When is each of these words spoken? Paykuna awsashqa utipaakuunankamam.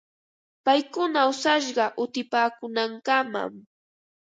Paykuna 0.65 1.19
awsashqa 1.25 1.85
utipaakuunankamam. 2.03 3.53